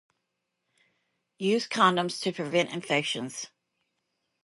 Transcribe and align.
Use 1.37 1.67
condoms 1.67 2.19
to 2.23 2.33
prevent 2.33 2.71
infections. 2.71 3.51